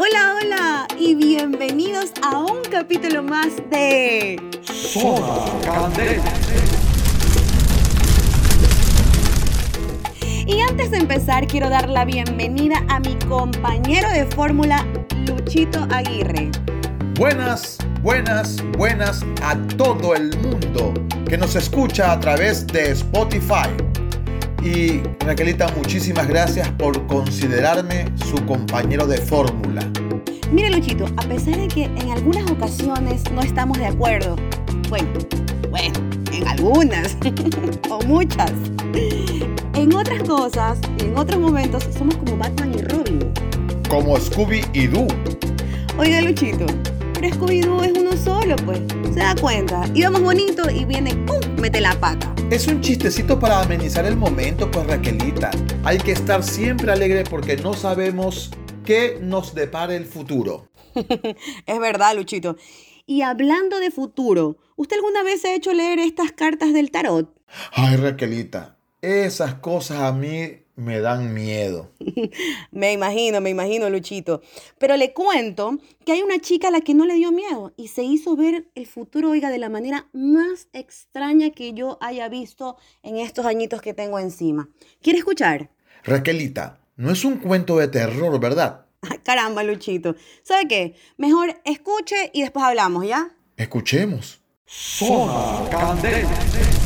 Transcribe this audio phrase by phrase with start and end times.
[0.00, 6.22] Hola, hola y bienvenidos a un capítulo más de Zona Candela.
[10.46, 14.86] Y antes de empezar quiero dar la bienvenida a mi compañero de fórmula,
[15.26, 16.52] Luchito Aguirre.
[17.16, 20.94] Buenas, buenas, buenas a todo el mundo
[21.28, 23.87] que nos escucha a través de Spotify.
[24.62, 29.88] Y Raquelita, muchísimas gracias por considerarme su compañero de fórmula.
[30.50, 34.36] Mire Luchito, a pesar de que en algunas ocasiones no estamos de acuerdo,
[34.88, 35.08] bueno,
[35.70, 35.94] bueno,
[36.32, 37.16] en algunas
[37.90, 38.52] o muchas,
[39.74, 43.32] en otras cosas, en otros momentos somos como Batman y Robin.
[43.88, 45.06] Como Scooby y Doo.
[45.98, 46.66] Oiga Luchito,
[47.14, 48.80] pero Scooby-Doo es uno solo, pues.
[49.12, 49.88] Se da cuenta.
[49.94, 51.40] Íbamos bonito y viene, ¡pum!
[51.60, 52.34] Mete la pata.
[52.50, 55.50] Es un chistecito para amenizar el momento, pues Raquelita.
[55.84, 58.50] Hay que estar siempre alegre porque no sabemos
[58.84, 60.68] qué nos depara el futuro.
[60.94, 62.56] es verdad, Luchito.
[63.06, 67.34] Y hablando de futuro, ¿usted alguna vez se ha hecho leer estas cartas del tarot?
[67.72, 71.90] Ay, Raquelita, esas cosas a mí me dan miedo.
[72.70, 74.40] me imagino, me imagino, Luchito.
[74.78, 77.88] Pero le cuento que hay una chica a la que no le dio miedo y
[77.88, 82.76] se hizo ver el futuro, oiga, de la manera más extraña que yo haya visto
[83.02, 84.68] en estos añitos que tengo encima.
[85.02, 85.70] ¿Quiere escuchar?
[86.04, 88.86] Raquelita, no es un cuento de terror, ¿verdad?
[89.24, 90.14] caramba, Luchito.
[90.42, 90.94] ¿Sabe qué?
[91.16, 93.30] Mejor escuche y después hablamos, ¿ya?
[93.56, 94.40] Escuchemos.
[94.64, 96.77] Zona Candela.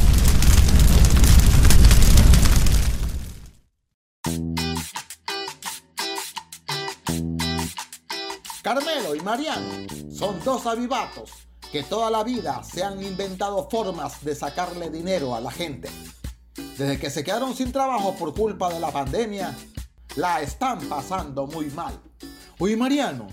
[8.75, 11.31] Carmelo y Mariano son dos avivatos
[11.71, 15.91] que toda la vida se han inventado formas de sacarle dinero a la gente.
[16.79, 19.55] Desde que se quedaron sin trabajo por culpa de la pandemia,
[20.17, 22.01] la están pasando muy mal.
[22.61, 23.29] Oye, Mariano,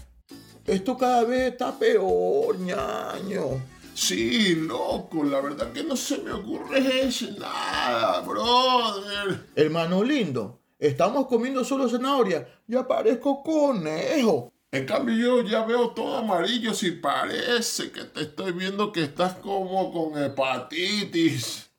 [0.66, 3.63] esto cada vez está peor, ñaño.
[3.94, 7.09] Sí, loco, la verdad que no se me ocurre
[7.40, 9.47] nada, brother.
[9.56, 14.52] Hermano lindo, estamos comiendo solo zanahoria y aparezco conejo.
[14.72, 19.34] En cambio yo ya veo todo amarillo si parece que te estoy viendo que estás
[19.34, 21.72] como con hepatitis.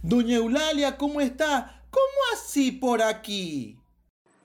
[0.00, 1.82] Doña Eulalia, ¿cómo está?
[1.90, 3.78] ¿Cómo así por aquí?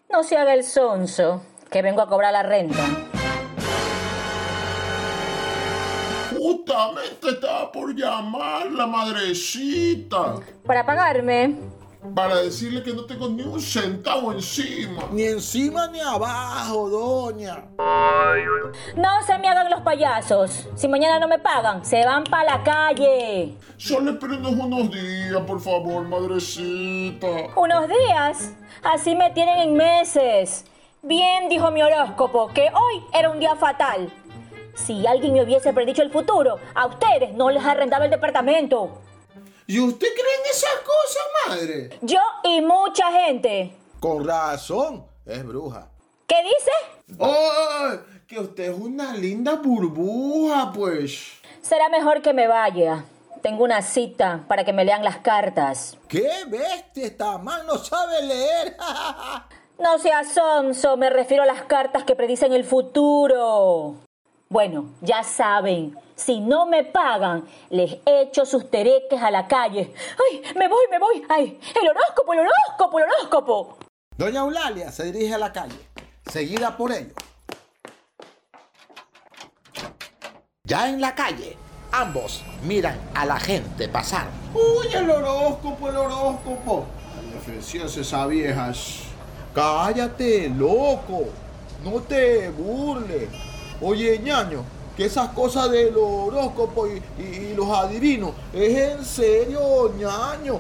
[0.10, 3.01] No se haga el sonso, que vengo a cobrar la renta.
[6.82, 10.38] Justamente estaba por llamar la madrecita.
[10.66, 11.56] Para pagarme.
[12.16, 15.04] Para decirle que no tengo ni un centavo encima.
[15.12, 17.66] Ni encima ni abajo, doña.
[18.96, 20.68] No se me hagan los payasos.
[20.76, 23.56] Si mañana no me pagan, se van para la calle.
[23.78, 27.28] Solo espérenos unos días, por favor, madrecita.
[27.56, 28.54] ¿Unos días?
[28.82, 30.66] Así me tienen en meses.
[31.04, 34.12] Bien dijo mi horóscopo que hoy era un día fatal.
[34.74, 39.02] Si alguien me hubiese predicho el futuro, a ustedes no les arrendaba el departamento.
[39.68, 42.00] ¿Y usted cree en esas cosas, madre?
[42.02, 43.74] Yo y mucha gente.
[44.00, 45.90] Con razón, es bruja.
[46.28, 47.20] ¿Qué dice?
[47.20, 47.92] ¡Oh!
[48.28, 51.42] Que usted es una linda burbuja, pues.
[51.62, 53.06] Será mejor que me vaya.
[53.42, 55.98] Tengo una cita para que me lean las cartas.
[56.08, 57.06] ¡Qué bestia!
[57.06, 58.78] Esta man no sabe leer.
[59.80, 63.96] no sea sonso, me refiero a las cartas que predicen el futuro.
[64.52, 69.94] Bueno, ya saben, si no me pagan, les echo sus tereques a la calle.
[70.30, 71.24] ¡Ay, me voy, me voy!
[71.30, 73.78] ¡Ay, el horóscopo, el horóscopo, el horóscopo!
[74.18, 75.80] Doña Eulalia se dirige a la calle,
[76.30, 77.14] seguida por ellos.
[80.66, 81.56] Ya en la calle,
[81.94, 84.28] ambos miran a la gente pasar.
[84.54, 86.88] ¡Uy, el horóscopo, el horóscopo!
[87.48, 88.74] Ay, esa vieja.
[89.56, 91.30] Cállate, loco.
[91.86, 93.30] No te burles.
[93.82, 94.64] Oye, ñaño,
[94.96, 100.60] que esas cosas del horóscopo y, y, los adivinos, es en serio, ñaño.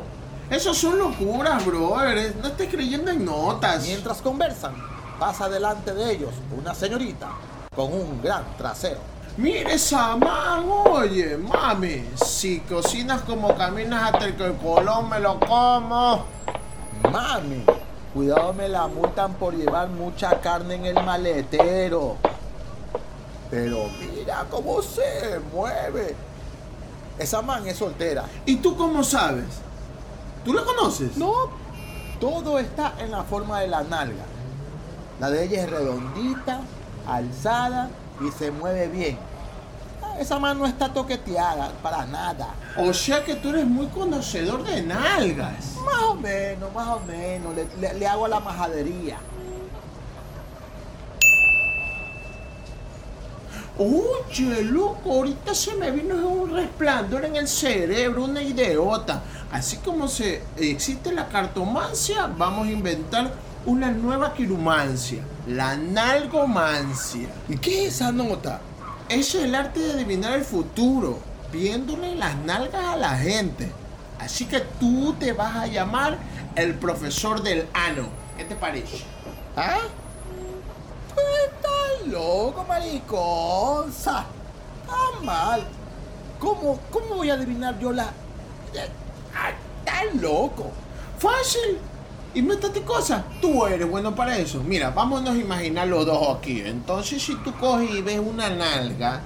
[0.50, 2.36] Esas son locuras, brother.
[2.42, 3.86] No estés creyendo en notas.
[3.86, 4.74] Mientras conversan,
[5.20, 7.30] pasa delante de ellos una señorita
[7.76, 9.00] con un gran trasero.
[9.38, 12.04] Mire esa man, oye, mami.
[12.16, 16.26] Si cocinas como caminas hasta el que el colón me lo como.
[17.10, 17.64] Mami,
[18.14, 22.18] cuidado me la multan por llevar mucha carne en el maletero.
[23.52, 26.16] Pero mira cómo se mueve.
[27.20, 28.24] Esa man es soltera.
[28.46, 29.46] ¿Y tú cómo sabes?
[30.44, 31.18] ¿Tú la conoces?
[31.18, 31.34] No.
[32.20, 34.24] Todo está en la forma de la nalga.
[35.20, 36.62] La de ella es redondita,
[37.08, 37.90] alzada
[38.26, 39.18] y se mueve bien.
[40.20, 42.50] esa mano está toqueteada para nada.
[42.78, 45.76] O sea que tú eres muy conocedor de nalgas.
[45.86, 47.56] Más o menos, más o menos.
[47.56, 49.18] Le, le- le hago la majadería.
[53.78, 59.24] Oye, loco, ahorita se me vino un resplandor en el cerebro, una ideota.
[59.52, 63.32] Así como se existe la cartomancia, vamos a inventar
[63.66, 67.30] una nueva quirumancia, la nalgomancia.
[67.48, 68.62] ¿Y qué es esa nota?
[69.08, 71.20] Eso es el arte de adivinar el futuro,
[71.52, 73.72] viéndole las nalgas a la gente.
[74.20, 76.18] Así que tú te vas a llamar
[76.56, 78.10] el profesor del ano.
[78.38, 79.04] ¿Qué te parece?
[79.56, 79.80] ¿Ah?
[82.08, 84.26] Loco, mariconza.
[84.84, 85.64] Está mal.
[86.40, 88.06] ¿Cómo, ¿Cómo voy a adivinar yo la...
[89.36, 89.52] ah,
[89.86, 90.72] Estás loco.
[91.20, 91.78] Fácil.
[92.34, 93.24] Invéntate cosas.
[93.42, 94.62] Tú eres bueno para eso.
[94.64, 96.62] Mira, vámonos a imaginar los dos aquí.
[96.62, 99.22] Entonces, si tú coges y ves una nalga,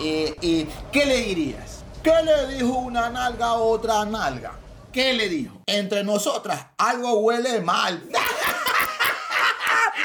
[0.00, 1.82] eh, eh, ¿qué le dirías?
[2.02, 4.52] ¿Qué le dijo una nalga a otra nalga?
[4.92, 5.56] ¿Qué le dijo?
[5.66, 8.02] Entre nosotras algo huele mal.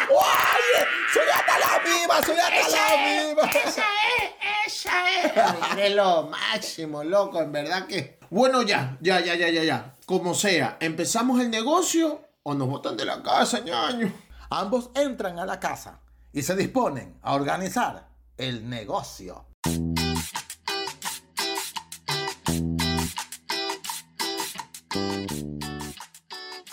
[0.10, 0.86] ¡Oye!
[1.13, 1.84] ¡Soy hasta la
[2.19, 2.63] viva!
[2.63, 3.50] ¡Soy viva!
[3.50, 3.84] Esa
[4.18, 5.96] es, esa es.
[5.96, 8.19] Lo máximo, loco, en verdad que.
[8.30, 9.96] Bueno, ya, ya, ya, ya, ya, ya.
[10.06, 14.12] Como sea, ¿empezamos el negocio o nos botan de la casa, ñaño?
[14.50, 16.00] Ambos entran a la casa
[16.34, 19.46] y se disponen a organizar el negocio.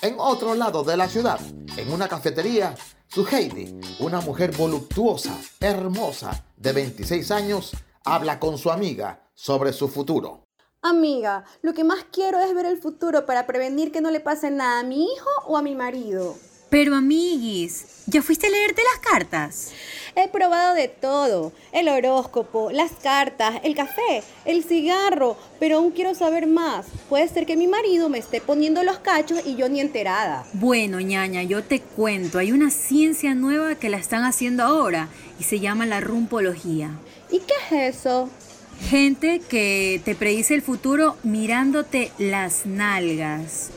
[0.00, 1.40] En otro lado de la ciudad,
[1.76, 2.74] en una cafetería,
[3.18, 7.72] su Heidi, una mujer voluptuosa, hermosa, de 26 años,
[8.04, 10.44] habla con su amiga sobre su futuro.
[10.82, 14.52] Amiga, lo que más quiero es ver el futuro para prevenir que no le pase
[14.52, 16.36] nada a mi hijo o a mi marido.
[16.70, 19.72] Pero amiguis, ¿ya fuiste a leerte las cartas?
[20.14, 26.14] He probado de todo, el horóscopo, las cartas, el café, el cigarro, pero aún quiero
[26.14, 26.84] saber más.
[27.08, 30.44] Puede ser que mi marido me esté poniendo los cachos y yo ni enterada.
[30.52, 35.08] Bueno, ñaña, yo te cuento, hay una ciencia nueva que la están haciendo ahora
[35.40, 36.90] y se llama la rumpología.
[37.30, 38.28] ¿Y qué es eso?
[38.90, 43.70] Gente que te predice el futuro mirándote las nalgas.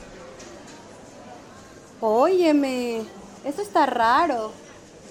[2.04, 3.04] Óyeme,
[3.46, 4.52] eso está raro.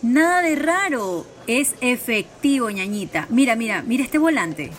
[0.03, 3.27] Nada de raro, es efectivo, ñañita.
[3.29, 4.73] Mira, mira, mira este volante.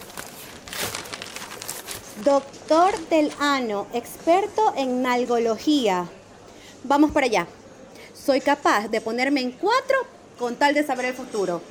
[2.25, 6.05] Doctor del ano, experto en nalgología.
[6.83, 7.47] Vamos para allá.
[8.13, 9.95] Soy capaz de ponerme en cuatro
[10.37, 11.61] con tal de saber el futuro.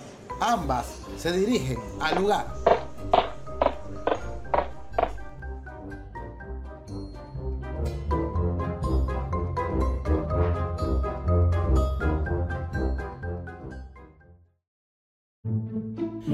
[0.41, 0.87] Ambas
[1.19, 2.55] se dirigen al lugar.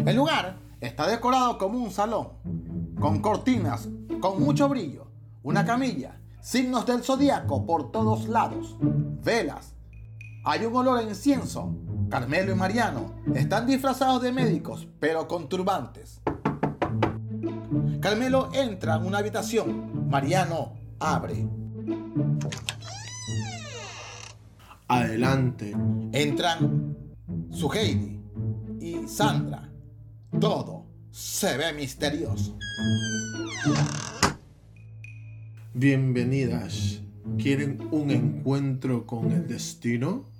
[0.07, 2.29] El lugar está decorado como un salón,
[3.01, 3.89] con cortinas,
[4.21, 5.07] con mucho brillo,
[5.43, 9.75] una camilla, signos del zodiaco por todos lados, velas.
[10.45, 11.75] Hay un olor a incienso.
[12.09, 16.21] Carmelo y Mariano están disfrazados de médicos, pero con turbantes.
[18.01, 20.09] Carmelo entra en una habitación.
[20.09, 21.49] Mariano abre.
[24.87, 25.77] Adelante.
[26.13, 26.97] Entran
[27.51, 28.16] su Heidi
[28.87, 29.69] y Sandra.
[30.41, 32.57] Todo se ve misterioso.
[35.75, 37.01] Bienvenidas.
[37.37, 40.31] ¿Quieren un encuentro con el destino?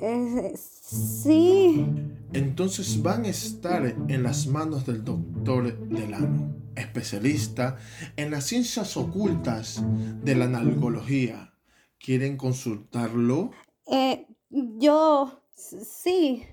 [0.00, 1.84] Eh, sí.
[2.32, 7.78] Entonces van a estar en las manos del doctor Delano, especialista
[8.16, 9.82] en las ciencias ocultas
[10.22, 11.54] de la nalgología.
[11.98, 13.50] ¿Quieren consultarlo?
[13.90, 15.42] Eh, yo...
[15.56, 16.44] Sí.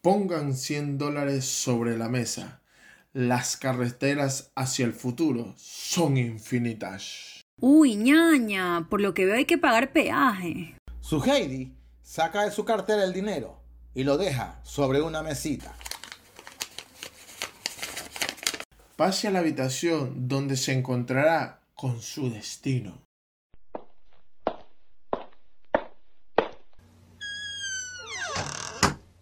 [0.00, 2.62] Pongan 100 dólares sobre la mesa.
[3.12, 7.42] Las carreteras hacia el futuro son infinitas.
[7.60, 10.76] Uy, ñaña, por lo que veo hay que pagar peaje.
[11.00, 13.60] Su Heidi saca de su cartera el dinero
[13.92, 15.74] y lo deja sobre una mesita.
[18.94, 23.02] Pase a la habitación donde se encontrará con su destino.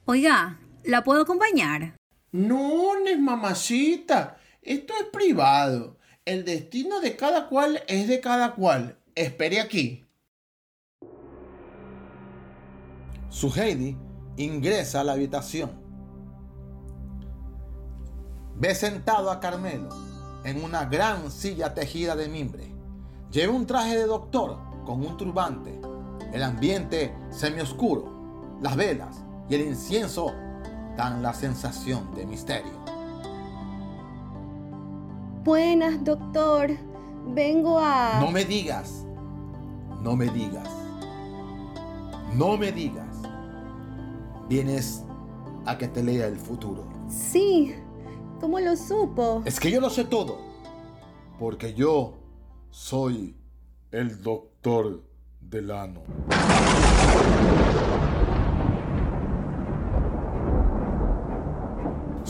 [0.04, 1.96] Oiga, ¿la puedo acompañar?
[2.32, 4.38] No, no es mamacita.
[4.62, 5.98] Esto es privado.
[6.24, 8.98] El destino de cada cual es de cada cual.
[9.14, 10.04] Espere aquí.
[13.28, 13.96] Su Heidi
[14.36, 15.70] ingresa a la habitación.
[18.56, 19.88] Ve sentado a Carmelo
[20.44, 22.72] en una gran silla tejida de mimbre.
[23.30, 25.78] Lleva un traje de doctor con un turbante.
[26.32, 30.32] El ambiente semioscuro, las velas y el incienso
[30.96, 32.72] dan la sensación de misterio.
[35.44, 36.70] Buenas, doctor.
[37.28, 38.18] Vengo a...
[38.20, 39.04] No me digas.
[40.02, 40.68] No me digas.
[42.34, 43.16] No me digas.
[44.48, 45.04] Vienes
[45.64, 46.84] a que te lea el futuro.
[47.08, 47.74] Sí.
[48.40, 49.42] ¿Cómo lo supo?
[49.44, 50.38] Es que yo lo sé todo.
[51.38, 52.14] Porque yo
[52.70, 53.36] soy
[53.90, 55.02] el doctor
[55.40, 56.02] Delano.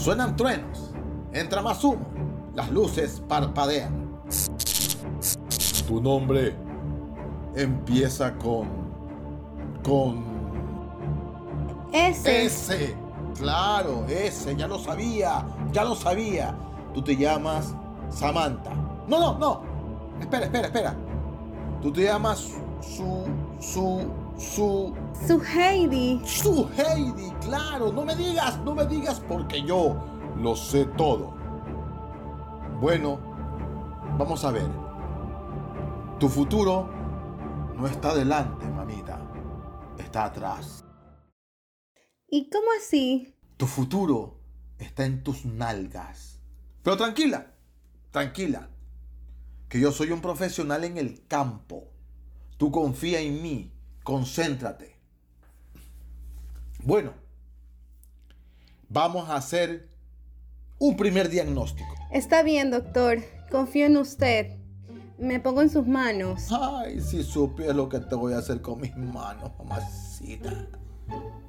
[0.07, 0.93] Suenan truenos.
[1.33, 2.07] Entra más humo.
[2.55, 4.23] Las luces parpadean.
[5.89, 6.55] Tu nombre
[7.57, 8.69] empieza con...
[9.83, 10.25] con...
[11.93, 12.45] Ese.
[12.45, 12.95] Ese.
[13.37, 14.55] Claro, ese.
[14.55, 15.45] Ya lo sabía.
[15.73, 16.55] Ya lo sabía.
[16.95, 17.75] Tú te llamas
[18.09, 18.75] Samantha.
[19.09, 19.63] No, no, no.
[20.21, 20.95] Espera, espera, espera.
[21.83, 22.47] Tú te llamas
[22.81, 23.25] su...
[23.59, 24.07] su...
[24.37, 24.95] su...
[25.27, 26.21] Su Heidi.
[26.25, 27.93] Su Heidi, claro.
[27.93, 29.97] No me digas, no me digas porque yo
[30.37, 31.35] lo sé todo.
[32.81, 33.19] Bueno,
[34.19, 34.69] vamos a ver.
[36.19, 36.91] Tu futuro
[37.77, 39.21] no está delante, mamita.
[39.99, 40.85] Está atrás.
[42.29, 43.35] ¿Y cómo así?
[43.57, 44.41] Tu futuro
[44.79, 46.41] está en tus nalgas.
[46.83, 47.55] Pero tranquila,
[48.11, 48.71] tranquila.
[49.69, 51.93] Que yo soy un profesional en el campo.
[52.57, 53.76] Tú confía en mí.
[54.07, 54.95] Concéntrate.
[56.85, 57.11] Bueno,
[58.89, 59.89] vamos a hacer
[60.79, 61.93] un primer diagnóstico.
[62.13, 63.19] Está bien, doctor.
[63.51, 64.59] Confío en usted.
[65.19, 66.53] Me pongo en sus manos.
[66.53, 70.53] Ay, si supieras lo que te voy a hacer con mis manos, mamacita.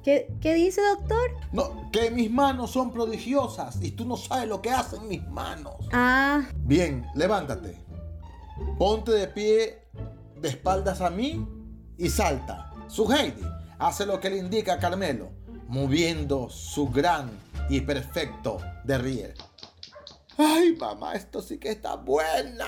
[0.02, 1.30] ¿Qué, qué dice, doctor?
[1.52, 5.76] No, que mis manos son prodigiosas y tú no sabes lo que hacen mis manos.
[5.92, 7.78] Ah, Bien, levántate.
[8.80, 9.78] Ponte de pie
[10.40, 11.46] de espaldas a mí
[11.98, 12.70] y salta.
[12.88, 13.42] Su Heidi
[13.78, 15.30] hace lo que le indica a Carmelo,
[15.66, 17.30] moviendo su gran
[17.68, 19.34] y perfecto derrier.
[20.38, 22.66] Ay, mamá, esto sí que está buena.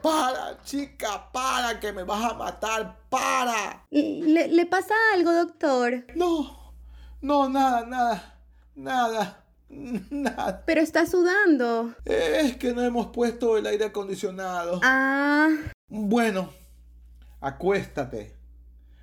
[0.00, 3.84] Para, chica, para, que me vas a matar, para.
[3.90, 6.06] ¿le, le pasa algo, doctor?
[6.14, 6.72] No,
[7.20, 8.38] no, nada, nada,
[8.76, 10.62] nada, nada.
[10.64, 11.94] Pero está sudando.
[12.04, 14.78] Es que no hemos puesto el aire acondicionado.
[14.84, 15.48] Ah,
[15.88, 16.50] Bueno,
[17.40, 18.36] acuéstate.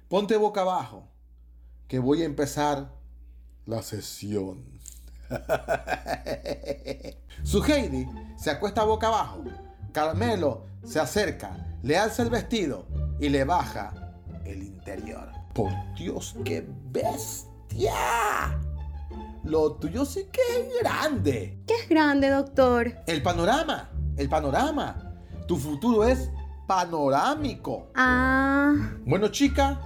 [0.07, 1.07] Ponte boca abajo.
[1.87, 2.91] Que voy a empezar
[3.65, 4.63] la sesión.
[7.43, 9.43] Su Heidi se acuesta boca abajo.
[9.91, 12.85] Carmelo se acerca, le alza el vestido
[13.19, 13.93] y le baja
[14.45, 15.29] el interior.
[15.53, 18.59] Por Dios, qué bestia.
[19.43, 21.63] Lo tuyo sí que es grande.
[21.67, 22.93] ¿qué es grande, doctor?
[23.07, 25.13] El panorama, el panorama.
[25.47, 26.29] Tu futuro es
[26.67, 27.91] panorámico.
[27.95, 28.73] Ah,
[29.05, 29.79] Bueno, chica,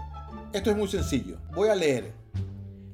[0.53, 1.37] esto es muy sencillo.
[1.53, 2.13] Voy a leer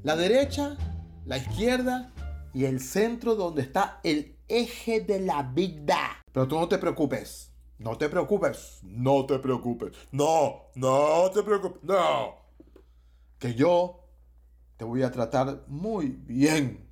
[0.03, 0.77] la derecha,
[1.25, 2.11] la izquierda
[2.53, 5.97] y el centro donde está el eje de la vida.
[6.31, 7.51] Pero tú no te preocupes.
[7.77, 8.79] No te preocupes.
[8.83, 9.91] No te preocupes.
[10.11, 11.83] No, no te preocupes.
[11.83, 12.35] No.
[13.39, 14.01] Que yo
[14.77, 16.89] te voy a tratar muy bien.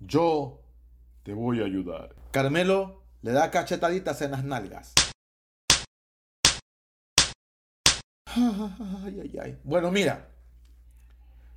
[0.00, 0.60] Yo
[1.22, 2.14] te voy a ayudar.
[2.30, 4.92] Carmelo le da cachetaditas en las nalgas.
[9.04, 9.58] Ay, ay, ay.
[9.64, 10.28] Bueno, mira.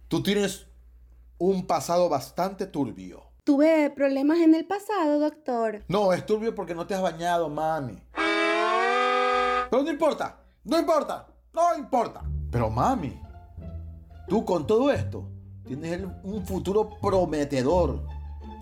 [0.07, 0.67] Tú tienes
[1.37, 3.23] un pasado bastante turbio.
[3.43, 5.83] tuve problemas en el pasado, doctor.
[5.87, 8.01] No, es turbio porque no te has bañado, mami.
[9.69, 12.21] Pero no importa, no importa, no importa.
[12.51, 13.19] Pero mami,
[14.27, 15.27] tú con todo esto
[15.67, 18.03] tienes el- un futuro prometedor.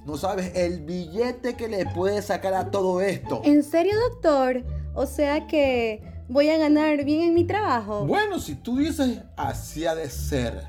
[0.06, 3.42] No sabes el billete que le puedes sacar a todo esto.
[3.46, 4.64] ¿En serio, doctor?
[4.96, 6.04] O sea que
[6.34, 8.06] voy a ganar bien en mi trabajo.
[8.06, 10.64] Bueno, si tú dices así ha de ser.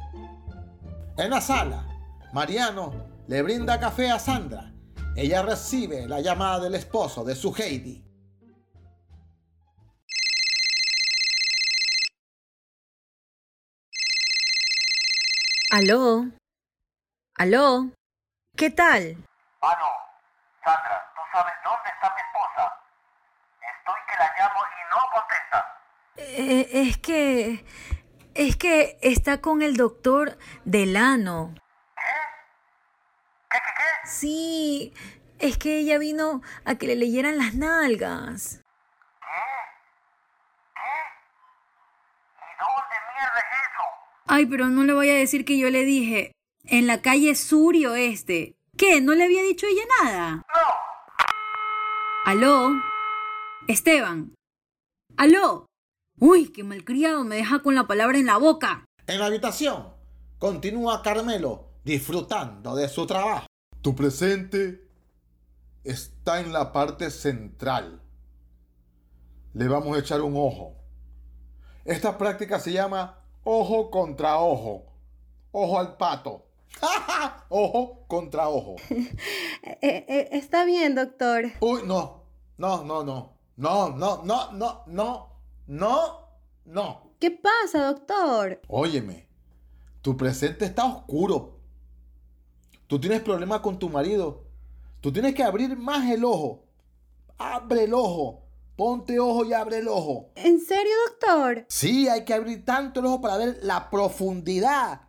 [1.17, 1.87] En la sala,
[2.35, 2.93] Mariano
[3.27, 4.71] le brinda café a Sandra.
[5.17, 8.05] Ella recibe la llamada del esposo de su Heidi.
[15.71, 16.27] ¿Aló?
[17.37, 17.91] ¿Aló?
[18.55, 19.17] ¿Qué tal?
[19.63, 19.93] Aló,
[20.63, 22.85] Sandra, ¿tú sabes dónde está mi esposa?
[23.79, 25.45] Estoy que la llamo y no contesta.
[26.17, 27.65] Eh, es que...
[28.35, 31.55] Es que está con el doctor Delano.
[33.49, 34.09] ¿Qué, qué, qué?
[34.09, 34.93] Sí,
[35.39, 38.61] es que ella vino a que le leyeran las nalgas.
[42.39, 43.85] ¿Y dónde mierda es eso?
[44.27, 46.33] Ay, pero no le voy a decir que yo le dije.
[46.65, 48.57] En la calle Surio Este.
[48.77, 49.01] ¿Qué?
[49.01, 50.31] ¿No le había dicho ella nada?
[50.37, 50.43] No.
[52.25, 52.71] ¿Aló?
[53.69, 54.35] Esteban.
[55.17, 55.67] ¿Aló?
[56.21, 58.85] Uy, qué malcriado me deja con la palabra en la boca.
[59.07, 59.89] En la habitación,
[60.39, 63.47] continúa Carmelo disfrutando de su trabajo.
[63.83, 64.89] Tu presente
[65.83, 68.01] está en la parte central.
[69.55, 70.77] Le vamos a echar un ojo.
[71.85, 74.87] Esta práctica se llama ojo contra ojo.
[75.51, 76.47] Ojo al pato.
[77.49, 78.77] ojo contra ojo.
[79.81, 81.45] Eh, eh, está bien, doctor.
[81.61, 82.23] Uy, no.
[82.57, 83.33] No, no, no.
[83.57, 85.34] No, no, no, no, no.
[85.67, 86.29] No,
[86.65, 87.15] no.
[87.19, 88.61] ¿Qué pasa, doctor?
[88.69, 89.29] Óyeme,
[90.03, 91.59] tu presente está oscuro.
[92.87, 94.45] Tú tienes problemas con tu marido.
[95.01, 96.65] Tú tienes que abrir más el ojo.
[97.39, 98.43] Abre el ojo.
[98.77, 100.31] Ponte ojo y abre el ojo.
[100.35, 101.65] ¿En serio, doctor?
[101.69, 105.03] Sí, hay que abrir tanto el ojo para ver la profundidad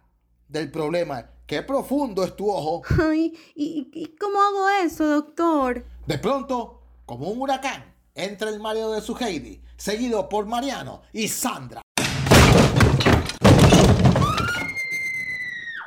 [0.47, 1.31] del problema.
[1.47, 2.83] Qué profundo es tu ojo.
[3.03, 5.83] Ay, ¿y, y cómo hago eso, doctor?
[6.05, 11.27] De pronto, como un huracán, entra el marido de su Heidi, seguido por Mariano y
[11.27, 11.82] Sandra.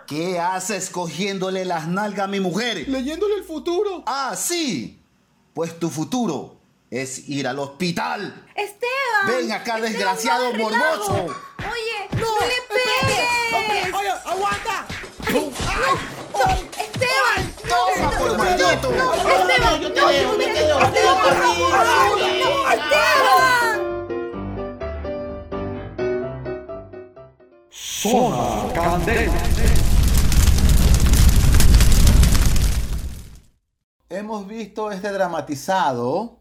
[0.06, 2.88] ¿Qué haces cogiéndole las nalgas a mi mujer?
[2.88, 4.04] Leyéndole el futuro.
[4.06, 5.02] Ah, sí.
[5.52, 6.56] Pues tu futuro
[6.90, 8.46] es ir al hospital.
[8.54, 9.26] Esteban.
[9.26, 11.12] Ven acá, Esteban, desgraciado no, morboso.
[11.58, 13.94] Oye, no, le pegues.
[13.94, 14.86] Oye, aguanta.
[16.78, 17.54] Esteban.
[17.68, 18.90] Toma, por maldito.
[18.90, 20.80] Esteban, yo te veo, yo te veo.
[20.80, 21.18] Esteban.
[34.08, 36.38] Hemos visto este dramatizado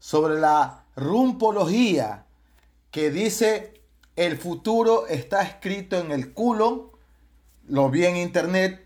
[0.00, 2.26] sobre la rumpología
[2.90, 3.80] que dice
[4.16, 6.90] el futuro está escrito en el culo.
[7.68, 8.84] Lo vi en internet.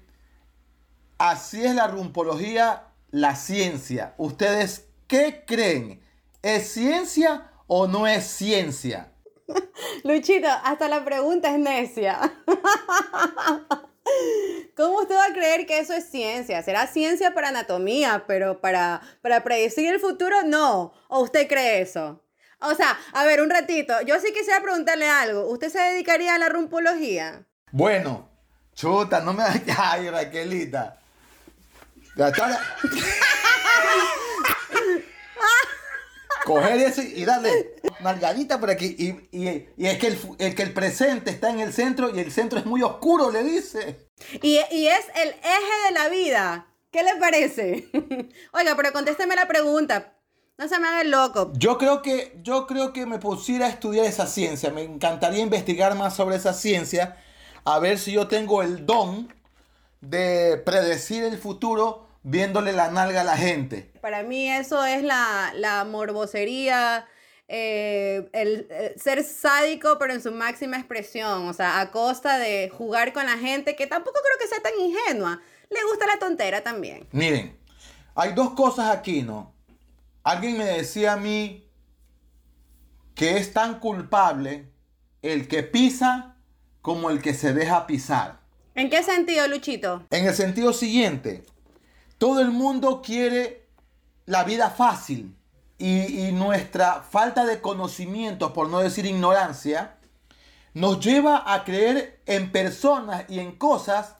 [1.16, 4.14] Así es la rumpología, la ciencia.
[4.18, 6.02] ¿Ustedes qué creen?
[6.42, 9.10] ¿Es ciencia o no es ciencia?
[10.04, 12.18] Luchito, hasta la pregunta es necia.
[14.76, 16.62] ¿Cómo usted va a creer que eso es ciencia?
[16.62, 20.92] Será ciencia para anatomía, pero para, para predecir el futuro no.
[21.08, 22.22] ¿O usted cree eso?
[22.60, 24.00] O sea, a ver, un ratito.
[24.02, 25.46] Yo sí quisiera preguntarle algo.
[25.48, 27.44] ¿Usted se dedicaría a la rumpología?
[27.70, 28.28] Bueno,
[28.74, 29.44] chuta, no me
[29.76, 30.98] Ay, Raquelita.
[32.16, 32.60] La tabla-
[36.48, 38.94] Coger eso y darle nalgadita por aquí.
[38.98, 42.20] Y, y- y es que el, el que el presente está en el centro y
[42.20, 44.08] el centro es muy oscuro, le dice.
[44.42, 46.66] Y, y es el eje de la vida.
[46.90, 47.88] ¿Qué le parece?
[48.52, 50.14] Oiga, pero contésteme la pregunta.
[50.56, 51.52] No se me haga el loco.
[51.54, 54.70] Yo creo que, yo creo que me pusiera a estudiar esa ciencia.
[54.70, 57.16] Me encantaría investigar más sobre esa ciencia.
[57.64, 59.32] A ver si yo tengo el don
[60.00, 63.90] de predecir el futuro viéndole la nalga a la gente.
[64.00, 67.06] Para mí eso es la, la morbosería,
[67.48, 71.48] eh, el, el ser sádico, pero en su máxima expresión.
[71.48, 74.78] O sea, a costa de jugar con la gente, que tampoco creo que sea tan
[74.78, 75.40] ingenua.
[75.70, 77.06] Le gusta la tontera también.
[77.12, 77.56] Miren,
[78.14, 79.54] hay dos cosas aquí, ¿no?
[80.22, 81.66] Alguien me decía a mí
[83.14, 84.70] que es tan culpable
[85.22, 86.36] el que pisa
[86.82, 88.40] como el que se deja pisar.
[88.74, 90.06] ¿En qué sentido, Luchito?
[90.10, 91.42] En el sentido siguiente,
[92.18, 93.68] todo el mundo quiere
[94.26, 95.36] la vida fácil
[95.78, 99.96] y, nuestra falta de conocimiento, por no decir ignorancia,
[100.74, 104.16] nos lleva a creer en personas y en cosas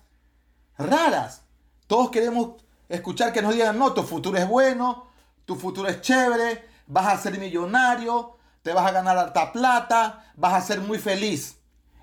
[0.78, 1.42] raras.
[1.88, 5.08] Todos queremos escuchar que nos digan, no, tu futuro es bueno,
[5.44, 10.54] tu futuro es chévere, vas a ser millonario, te vas a ganar harta plata, vas
[10.54, 11.56] a ser muy feliz.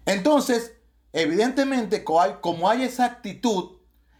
[0.05, 0.73] Entonces,
[1.13, 3.74] evidentemente, como hay esa actitud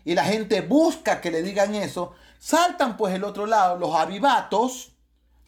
[0.06, 4.94] y la gente busca que le digan eso, saltan pues el otro lado los avivatos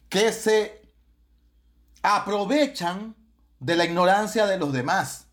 [0.08, 0.82] que se
[2.02, 3.14] aprovechan
[3.60, 5.26] de la ignorancia de los demás.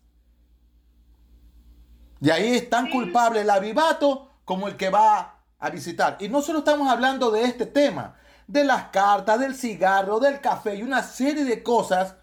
[2.20, 6.16] Y ahí es tan culpable el avivato como el que va a visitar.
[6.20, 8.14] Y no solo estamos hablando de este tema,
[8.46, 12.14] de las cartas, del cigarro, del café y una serie de cosas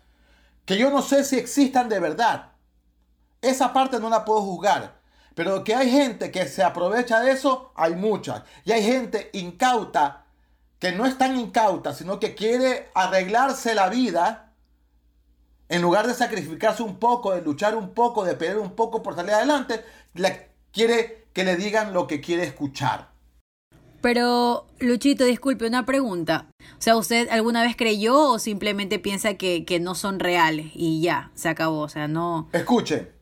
[0.65, 2.51] que yo no sé si existan de verdad.
[3.41, 5.02] Esa parte no la puedo juzgar.
[5.35, 8.43] Pero que hay gente que se aprovecha de eso, hay muchas.
[8.65, 10.25] Y hay gente incauta,
[10.79, 14.53] que no es tan incauta, sino que quiere arreglarse la vida
[15.69, 19.15] en lugar de sacrificarse un poco, de luchar un poco, de pelear un poco por
[19.15, 23.09] salir adelante, le quiere que le digan lo que quiere escuchar.
[24.01, 26.47] Pero, Luchito, disculpe, una pregunta.
[26.77, 31.01] O sea, ¿usted alguna vez creyó o simplemente piensa que, que no son reales y
[31.01, 31.79] ya, se acabó?
[31.79, 32.49] O sea, no...
[32.51, 33.12] Escuche,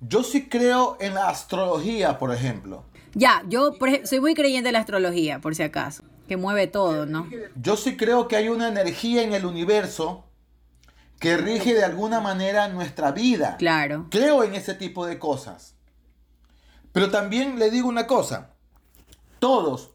[0.00, 2.84] yo sí creo en la astrología, por ejemplo.
[3.14, 7.06] Ya, yo por soy muy creyente de la astrología, por si acaso, que mueve todo,
[7.06, 7.28] ¿no?
[7.56, 10.24] Yo sí creo que hay una energía en el universo
[11.18, 13.56] que rige de alguna manera nuestra vida.
[13.58, 14.06] Claro.
[14.10, 15.74] Creo en ese tipo de cosas.
[16.92, 18.54] Pero también le digo una cosa.
[19.38, 19.90] Todos,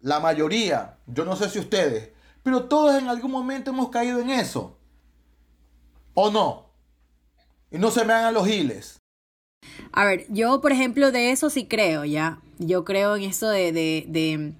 [0.00, 2.10] la mayoría, yo no sé si ustedes,
[2.42, 4.78] pero todos en algún momento hemos caído en eso.
[6.14, 6.72] ¿O no?
[7.70, 9.01] Y no se me hagan los giles.
[9.92, 12.38] A ver, yo por ejemplo de eso sí creo, ¿ya?
[12.58, 14.52] Yo creo en eso de, de, de,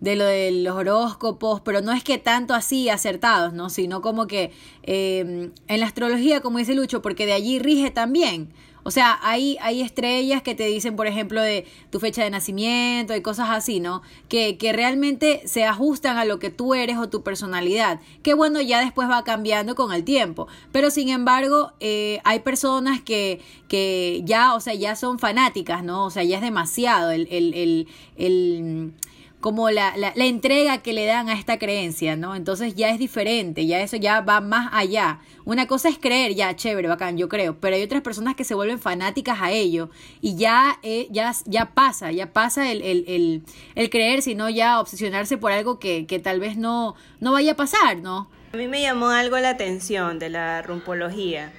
[0.00, 3.70] de lo de los horóscopos, pero no es que tanto así acertados, ¿no?
[3.70, 4.50] Sino como que
[4.82, 8.52] eh, en la astrología, como dice Lucho, porque de allí rige también.
[8.82, 13.14] O sea, hay, hay estrellas que te dicen, por ejemplo, de tu fecha de nacimiento
[13.14, 14.02] y cosas así, ¿no?
[14.28, 18.00] Que, que realmente se ajustan a lo que tú eres o tu personalidad.
[18.22, 20.48] Que bueno, ya después va cambiando con el tiempo.
[20.72, 26.04] Pero sin embargo, eh, hay personas que, que ya, o sea, ya son fanáticas, ¿no?
[26.04, 28.92] O sea, ya es demasiado el, el, el, el
[29.40, 32.34] como la, la, la, entrega que le dan a esta creencia, ¿no?
[32.34, 35.20] Entonces ya es diferente, ya eso ya va más allá.
[35.46, 38.54] Una cosa es creer, ya, chévere, bacán, yo creo, pero hay otras personas que se
[38.54, 39.88] vuelven fanáticas a ello
[40.20, 43.42] y ya, eh, ya, ya pasa, ya pasa el, el,
[43.74, 47.56] el, creer, sino ya obsesionarse por algo que, que tal vez no, no vaya a
[47.56, 48.28] pasar, ¿no?
[48.52, 51.50] A mí me llamó algo la atención de la rumpología.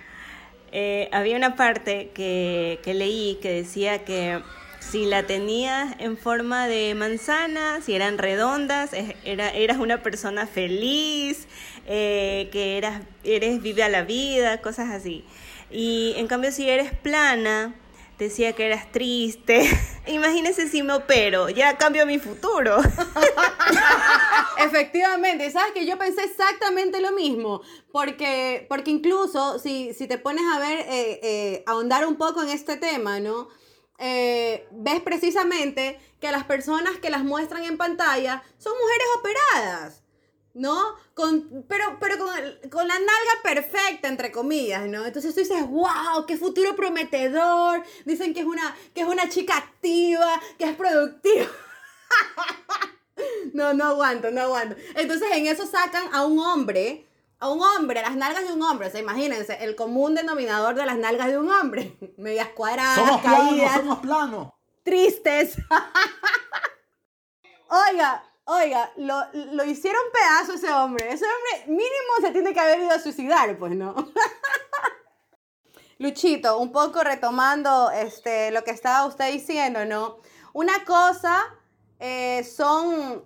[0.72, 4.42] Eh, había una parte que, que leí que decía que
[4.82, 8.92] si la tenías en forma de manzana, si eran redondas,
[9.24, 11.48] era, eras una persona feliz,
[11.88, 15.24] eh, que eras, eres vive a la vida, cosas así.
[15.70, 17.74] Y en cambio si eres plana,
[18.18, 19.70] decía que eras triste.
[20.08, 22.78] Imagínese si me opero, ya cambio mi futuro.
[24.58, 30.44] Efectivamente, sabes que yo pensé exactamente lo mismo, porque, porque incluso si, si te pones
[30.54, 33.48] a ver, eh, eh, ahondar un poco en este tema, ¿no?
[34.04, 40.04] Eh, ves precisamente que las personas que las muestran en pantalla son mujeres operadas,
[40.56, 40.96] ¿no?
[41.14, 42.30] Con, pero pero con,
[42.72, 45.06] con, la nalga perfecta, entre comillas, ¿no?
[45.06, 47.84] Entonces tú dices, wow, qué futuro prometedor.
[48.04, 51.46] Dicen que es una, que es una chica activa, que es productiva.
[53.54, 54.78] no, no aguanto, no aguanto.
[54.96, 57.06] Entonces en eso sacan a un hombre
[57.42, 60.86] a un hombre, las nalgas de un hombre, o sea, imagínense, el común denominador de
[60.86, 65.58] las nalgas de un hombre, medias cuadradas, somos caídas, planos, somos planos, tristes.
[67.68, 72.80] oiga, oiga, lo, lo hicieron pedazo ese hombre, ese hombre mínimo se tiene que haber
[72.80, 73.96] ido a suicidar, pues, ¿no?
[75.98, 80.20] Luchito, un poco retomando este, lo que estaba usted diciendo, ¿no?
[80.54, 81.44] Una cosa
[82.00, 83.24] eh, son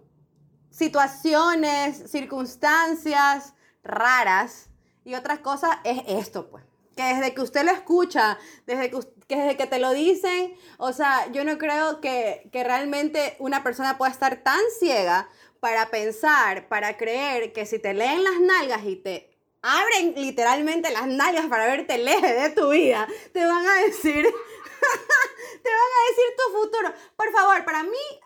[0.69, 3.54] situaciones, circunstancias,
[3.85, 4.69] raras.
[5.03, 6.63] Y otra cosa es esto, pues.
[6.95, 10.93] Que desde que usted lo escucha, desde que, que, desde que te lo dicen, o
[10.93, 16.67] sea, yo no creo que, que realmente una persona pueda estar tan ciega para pensar,
[16.67, 21.65] para creer que si te leen las nalgas y te abren literalmente las nalgas para
[21.65, 24.23] verte el de tu vida, te van a decir,
[25.63, 26.93] te van a decir tu futuro.
[27.15, 28.21] Por favor, para mí,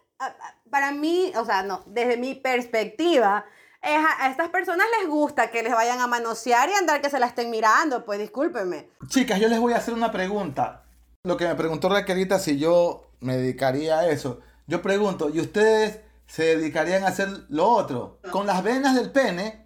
[0.69, 3.45] para mí, o sea, no, desde mi perspectiva,
[3.81, 7.27] a estas personas les gusta que les vayan a manosear y andar que se la
[7.27, 8.89] estén mirando, pues discúlpenme.
[9.07, 10.83] Chicas, yo les voy a hacer una pregunta.
[11.23, 14.39] Lo que me preguntó Raquelita si yo me dedicaría a eso.
[14.67, 18.19] Yo pregunto, ¿y ustedes se dedicarían a hacer lo otro?
[18.31, 19.65] Con las venas del pene.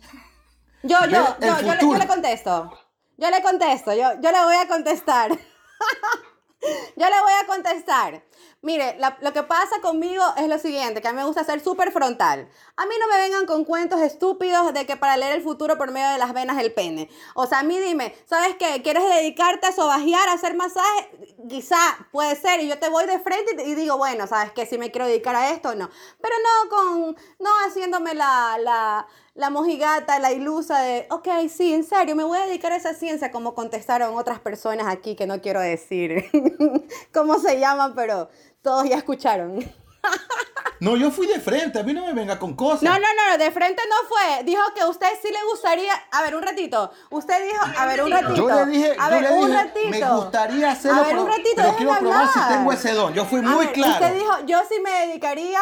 [0.83, 2.71] Yo, yo, yo, yo, le, yo, le, contesto.
[3.17, 5.31] Yo le contesto, yo, yo le voy a contestar.
[6.95, 8.23] yo le voy a contestar.
[8.63, 11.91] Mire, lo que pasa conmigo es lo siguiente, que a mí me gusta ser súper
[11.91, 12.47] frontal.
[12.77, 15.91] A mí no me vengan con cuentos estúpidos de que para leer el futuro por
[15.91, 17.09] medio de las venas del pene.
[17.35, 18.81] O sea, a mí dime, ¿sabes qué?
[18.81, 21.09] ¿Quieres dedicarte a sobajear, a hacer masaje?
[21.49, 21.75] Quizá
[22.13, 24.65] puede ser, y yo te voy de frente y, y digo, bueno, ¿sabes qué?
[24.65, 25.89] Si me quiero dedicar a esto o no.
[26.21, 31.83] Pero no con, no haciéndome la, la, la mojigata, la ilusa de, ok, sí, en
[31.83, 35.41] serio, me voy a dedicar a esa ciencia, como contestaron otras personas aquí que no
[35.41, 36.25] quiero decir
[37.13, 38.29] cómo se llaman, pero
[38.61, 39.59] todos ya escucharon.
[40.79, 42.83] No, yo fui de frente, a mí no me venga con cosas.
[42.83, 44.43] No, no, no, de frente no fue.
[44.43, 45.93] Dijo que a usted sí le gustaría.
[46.11, 46.91] A ver, un ratito.
[47.09, 48.35] Usted dijo, a ver, un ratito.
[48.35, 49.89] Yo le dije, a yo ver, le un dije, ratito.
[49.89, 52.33] me gustaría hacerlo, a ver, un ratito, pero quiero probar hablar.
[52.33, 53.13] si tengo ese don.
[53.13, 53.93] Yo fui A muy ver, claro.
[53.93, 55.59] Usted dijo, yo sí me dedicaría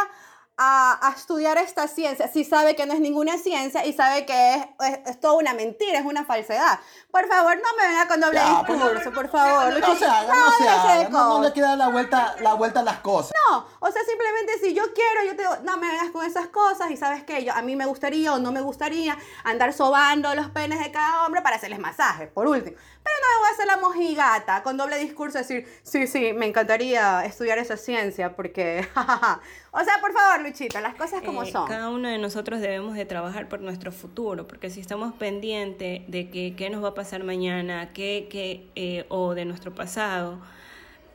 [0.58, 2.28] a, a, estudiar esta ciencia.
[2.28, 5.54] Sí sabe que no es ninguna ciencia y sabe que es, es, es toda una
[5.54, 6.80] mentira, es una falsedad.
[7.10, 9.80] Por favor, no me venga con doble Ya, discurso, por favor.
[9.80, 11.10] No se haga, no se haga.
[11.10, 13.32] No, no le queda la vuelta, la vuelta a las cosas.
[13.50, 16.48] No, o sea, simplemente si yo quiero, yo te digo, no me vengas con esas
[16.48, 20.34] cosas y sabes que yo a mí me gustaría o no me gustaría andar sobando
[20.36, 22.78] los penes de cada hombre para hacerles masajes, por último.
[23.04, 26.46] Pero no me voy a hacer la mojigata con doble discurso decir, sí, sí, me
[26.46, 28.88] encantaría estudiar esa ciencia porque,
[29.72, 31.68] o sea, por favor, Luchita, las cosas como Eh, son.
[31.68, 36.30] Cada uno de nosotros debemos de trabajar por nuestro futuro, porque si estamos pendientes de
[36.30, 40.40] que qué nos va a pasar mañana, qué, qué, eh, o de nuestro pasado,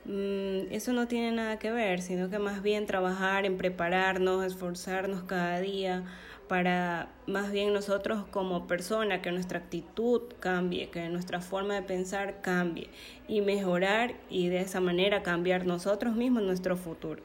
[0.05, 5.23] mm, eso no tiene nada que ver, sino que más bien trabajar en prepararnos, esforzarnos
[5.23, 6.03] cada día
[6.47, 12.41] para más bien nosotros como persona, que nuestra actitud cambie, que nuestra forma de pensar
[12.41, 12.89] cambie
[13.27, 17.21] y mejorar y de esa manera cambiar nosotros mismos nuestro futuro.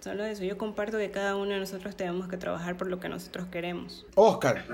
[0.00, 3.08] Solo eso, yo comparto que cada uno de nosotros tenemos que trabajar por lo que
[3.08, 4.06] nosotros queremos.
[4.14, 4.64] Oscar,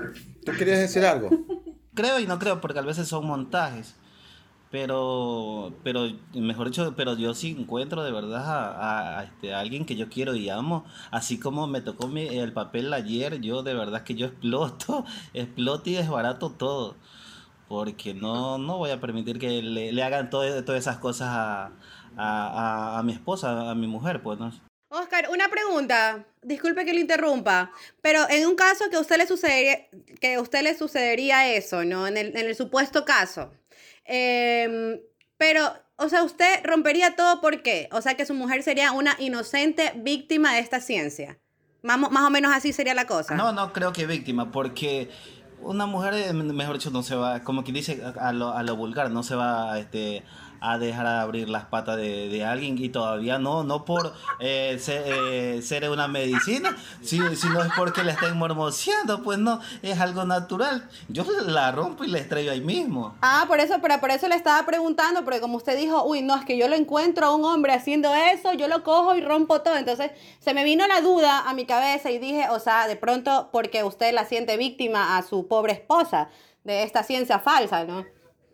[0.45, 1.29] ¿tú querías decir algo?
[1.95, 3.95] Creo y no creo, porque a veces son montajes.
[4.73, 10.09] Pero, pero, mejor dicho, pero yo sí encuentro de verdad a, este, alguien que yo
[10.09, 10.83] quiero y amo.
[11.11, 15.05] Así como me tocó el papel ayer, yo de verdad que yo exploto,
[15.35, 16.95] exploto y desbarato todo.
[17.67, 21.29] Porque no, no voy a permitir que le, hagan todo, todas esas cosas
[22.17, 24.51] a, mi esposa, a mi mujer, pues, ¿no?
[24.89, 26.25] Oscar, una pregunta.
[26.41, 29.87] Disculpe que le interrumpa, pero en un caso que a usted le sucedería,
[30.19, 32.07] que usted le sucedería eso, ¿no?
[32.07, 33.51] En el, en el supuesto caso.
[34.05, 35.01] Eh,
[35.37, 37.89] pero, o sea, usted rompería todo ¿por qué?
[37.91, 41.39] O sea, que su mujer sería una inocente víctima de esta ciencia.
[41.81, 43.35] Más, más o menos así sería la cosa.
[43.35, 45.09] No, no creo que víctima, porque
[45.61, 48.75] una mujer, eh, mejor dicho, no se va, como quien dice, a lo, a lo
[48.75, 50.23] vulgar, no se va este,
[50.63, 55.61] a dejar abrir las patas de, alguien y todavía no, no por eh, ser, eh,
[55.61, 60.89] ser, una medicina, sino es porque la estén mormoseando, pues no, es algo natural.
[61.09, 63.13] Yo la rompo y la estrello ahí mismo.
[63.21, 66.35] Ah, por eso, pero por eso le estaba preguntando, porque como usted dijo, uy, no,
[66.37, 69.61] es que yo lo encuentro a un hombre haciendo eso, yo lo cojo y rompo
[69.61, 69.75] todo.
[69.75, 73.49] Entonces se me vino la duda a mi cabeza y dije, o sea, de pronto
[73.51, 76.29] porque usted la siente víctima a su pobre esposa
[76.63, 78.05] de esta ciencia falsa, ¿no?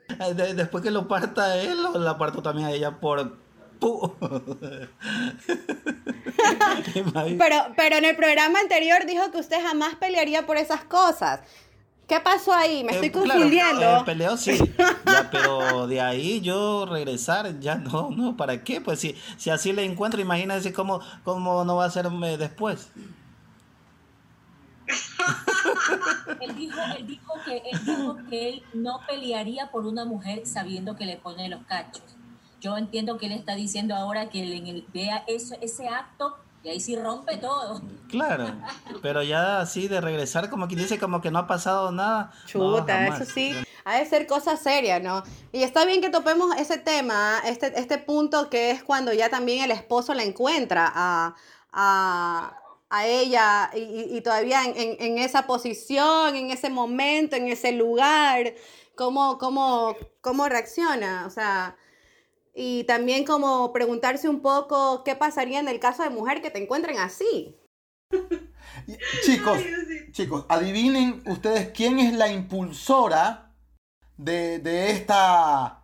[0.56, 3.38] Después que lo parta él, la parto también a ella por...
[7.38, 11.41] pero, pero en el programa anterior dijo que usted jamás pelearía por esas cosas.
[12.10, 12.84] ¿Qué pasó ahí?
[12.84, 13.78] Me estoy eh, confundiendo.
[13.78, 14.60] Claro, eh, peleo sí,
[15.06, 18.82] ya, pero de ahí yo regresar, ya no, no, ¿para qué?
[18.82, 22.89] Pues si, si así le encuentro, imagínese cómo, cómo no va a ser después.
[26.41, 30.95] Él, dijo, él, dijo que, él dijo que él no pelearía por una mujer sabiendo
[30.95, 32.04] que le pone los cachos.
[32.62, 36.36] Yo entiendo que él está diciendo ahora que él en el, vea eso, ese acto
[36.63, 37.82] y ahí sí rompe todo.
[38.10, 38.47] Claro,
[39.02, 42.32] pero ya así de regresar como que dice como que no ha pasado nada.
[42.45, 43.56] Chuta, no, eso sí.
[43.86, 45.23] Ha de ser cosa seria, ¿no?
[45.54, 49.63] Y está bien que topemos ese tema, este, este punto que es cuando ya también
[49.63, 51.34] el esposo la encuentra a,
[51.71, 52.59] a,
[52.89, 57.71] a ella y, y todavía en, en, en, esa posición, en ese momento, en ese
[57.71, 58.54] lugar,
[58.95, 61.25] cómo, cómo, cómo reacciona.
[61.28, 61.78] O sea,
[62.54, 66.62] y también como preguntarse un poco qué pasaría en el caso de mujer que te
[66.62, 67.56] encuentren así.
[69.23, 69.60] chicos,
[70.12, 73.56] chicos, adivinen ustedes quién es la impulsora
[74.17, 75.79] de, de esta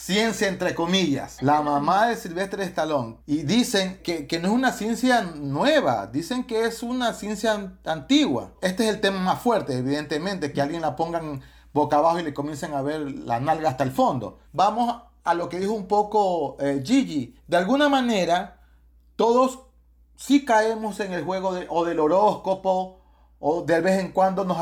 [0.00, 3.18] ciencia entre comillas, la mamá de Silvestre Stallone.
[3.26, 8.52] Y dicen que, que, no es una ciencia nueva, dicen que es una ciencia antigua.
[8.62, 11.42] Este es el tema más fuerte, evidentemente, que alguien la pongan
[11.74, 14.38] boca abajo y le comiencen a ver la nalga hasta el fondo.
[14.52, 17.36] Vamos a lo que dijo un poco eh, Gigi.
[17.46, 18.58] De alguna manera,
[19.16, 19.66] todos
[20.16, 23.02] sí caemos en el juego de, o del horóscopo,
[23.38, 24.58] o de vez en cuando nos,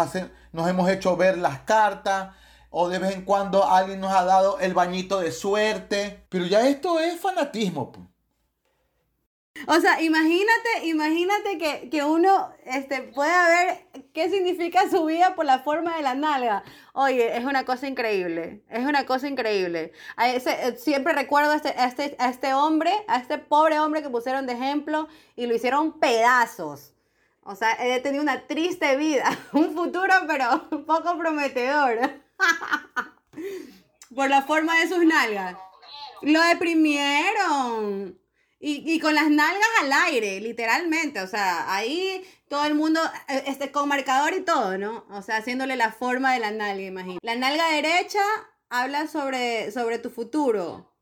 [0.52, 2.34] nos hemos hecho ver las cartas
[2.70, 6.24] o de vez en cuando alguien nos ha dado el bañito de suerte.
[6.28, 7.92] Pero ya esto es fanatismo.
[9.66, 15.46] O sea, imagínate, imagínate que, que, uno este, pueda ver qué significa su vida por
[15.46, 16.62] la forma de la nalga.
[16.92, 19.92] Oye, es una cosa increíble, es una cosa increíble.
[20.16, 24.02] A ese, siempre recuerdo a este, a, este, a este hombre, a este pobre hombre
[24.02, 26.92] que pusieron de ejemplo y lo hicieron pedazos.
[27.42, 32.27] O sea, he tenido una triste vida, un futuro pero poco prometedor.
[34.14, 35.56] Por la forma de sus nalgas.
[36.22, 38.18] Lo deprimieron.
[38.60, 41.20] Y, y, con las nalgas al aire, literalmente.
[41.20, 43.00] O sea, ahí todo el mundo,
[43.46, 45.06] este, con marcador y todo, ¿no?
[45.10, 47.20] O sea, haciéndole la forma de la nalga, imagínate.
[47.24, 48.20] La nalga derecha
[48.68, 50.92] habla sobre, sobre tu futuro.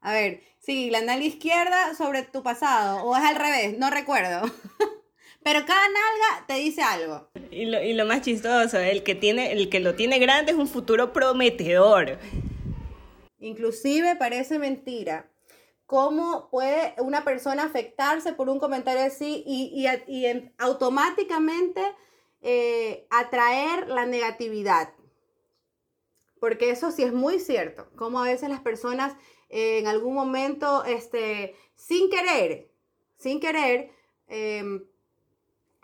[0.00, 3.04] A ver, sí, la nalga izquierda sobre tu pasado.
[3.04, 4.42] O es al revés, no recuerdo.
[5.44, 7.28] Pero cada nalga te dice algo.
[7.50, 10.58] Y lo, y lo más chistoso, el que, tiene, el que lo tiene grande es
[10.58, 12.18] un futuro prometedor.
[13.40, 15.28] Inclusive parece mentira.
[15.86, 21.82] ¿Cómo puede una persona afectarse por un comentario así y, y, y automáticamente
[22.40, 24.94] eh, atraer la negatividad?
[26.40, 27.90] Porque eso sí es muy cierto.
[27.96, 29.14] Como a veces las personas
[29.50, 32.70] eh, en algún momento, este, sin querer,
[33.18, 33.90] sin querer,
[34.28, 34.62] eh,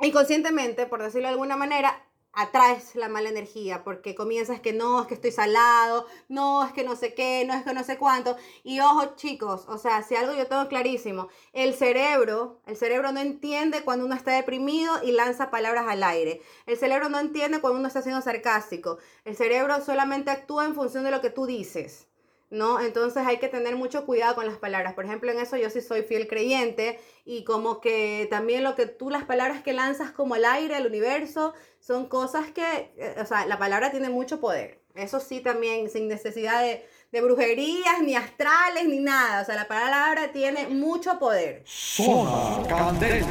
[0.06, 5.08] inconscientemente, por decirlo de alguna manera, atraes la mala energía porque comienzas que no, es
[5.08, 8.36] que estoy salado, no, es que no sé qué, no es que no sé cuánto.
[8.62, 13.20] Y ojo chicos, o sea, si algo yo tengo clarísimo, el cerebro, el cerebro no
[13.20, 16.40] entiende cuando uno está deprimido y lanza palabras al aire.
[16.66, 18.98] El cerebro no entiende cuando uno está siendo sarcástico.
[19.24, 22.07] El cerebro solamente actúa en función de lo que tú dices.
[22.50, 22.80] ¿No?
[22.80, 24.94] Entonces hay que tener mucho cuidado con las palabras.
[24.94, 28.86] Por ejemplo, en eso yo sí soy fiel creyente y como que también lo que
[28.86, 33.26] tú, las palabras que lanzas como al aire, al universo, son cosas que, eh, o
[33.26, 34.80] sea, la palabra tiene mucho poder.
[34.94, 39.42] Eso sí también, sin necesidad de, de brujerías, ni astrales, ni nada.
[39.42, 41.62] O sea, la palabra tiene mucho poder.
[41.66, 43.26] Zona Candela.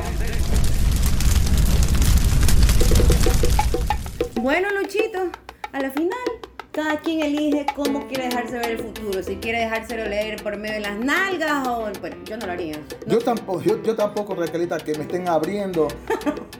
[4.36, 5.30] Bueno, Luchito,
[5.74, 6.37] a la final
[6.78, 9.24] cada quien elige cómo quiere dejarse ver el futuro.
[9.24, 11.90] Si quiere dejárselo leer por medio de las nalgas o.
[12.00, 12.80] Bueno, yo no lo haría.
[13.08, 15.88] Yo tampoco, yo, yo tampoco, Raquelita, que me estén abriendo.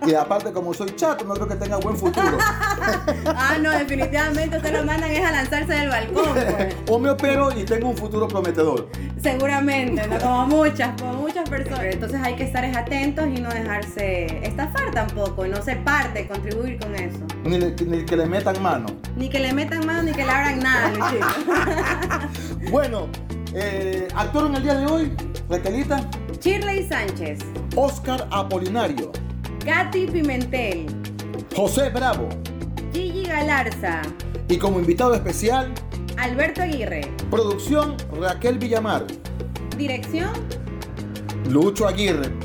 [0.08, 2.36] y aparte, como soy chato, no creo que tenga buen futuro.
[3.28, 6.34] ah, no, definitivamente ustedes lo mandan es a lanzarse del balcón.
[6.34, 6.76] pues.
[6.90, 8.90] o me opero y tengo un futuro prometedor.
[9.22, 10.18] Seguramente, ¿no?
[10.18, 11.94] como muchas, como muchas personas.
[11.94, 16.80] Entonces hay que estar es atentos y no dejarse estafar tampoco, no ser parte, contribuir
[16.80, 17.20] con eso.
[17.44, 18.88] Ni, ni que le metan mano.
[19.16, 22.30] Ni que le metan mano ni que le abran nada.
[22.72, 23.08] Bueno,
[23.54, 25.14] eh, actor en el día de hoy,
[25.50, 26.02] Raquelita,
[26.42, 27.40] Shirley Sánchez,
[27.76, 29.12] Oscar Apolinario,
[29.66, 30.88] Katy Pimentel,
[31.56, 32.28] José Bravo
[32.94, 34.02] Gigi Galarza,
[34.50, 35.74] y como invitado especial,
[36.18, 37.02] Alberto Aguirre.
[37.30, 39.06] producción Raquel Villamar,
[39.78, 40.32] Dirección.
[41.50, 42.32] Lucho Aguirre.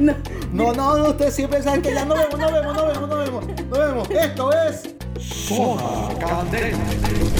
[0.00, 0.14] No.
[0.52, 3.18] No, no, no, ustedes siempre saben que ya no vemos, no vemos, no vemos, no
[3.18, 4.10] vemos, no vemos.
[4.10, 4.91] Esto es
[5.32, 7.31] Zona Candela.